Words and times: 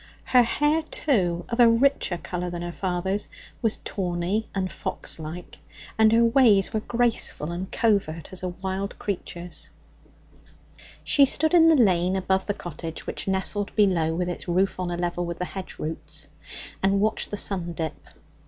Her 0.23 0.41
hair, 0.41 0.81
too, 0.81 1.45
of 1.49 1.59
a 1.59 1.69
richer 1.69 2.17
colour 2.17 2.49
than 2.49 2.63
her 2.63 2.71
father's, 2.71 3.27
was 3.61 3.77
tawny 3.83 4.49
and 4.55 4.71
foxlike, 4.71 5.59
and 5.95 6.11
her 6.11 6.25
ways 6.25 6.73
were 6.73 6.79
graceful 6.79 7.51
and 7.51 7.71
covert 7.71 8.33
as 8.33 8.41
a 8.41 8.47
wild 8.47 8.97
creature's. 8.97 9.69
She 11.03 11.23
stood 11.27 11.53
in 11.53 11.67
the 11.69 11.75
lane 11.75 12.15
above 12.15 12.47
the 12.47 12.55
cottage, 12.55 13.05
which 13.05 13.27
nestled 13.27 13.75
below 13.75 14.15
with 14.15 14.27
its 14.27 14.47
roof 14.47 14.79
on 14.79 14.89
a 14.89 14.97
level 14.97 15.23
with 15.23 15.37
the 15.37 15.45
hedge 15.45 15.77
roots, 15.77 16.29
and 16.81 16.99
watched 16.99 17.29
the 17.29 17.37
sun 17.37 17.73
dip. 17.73 18.07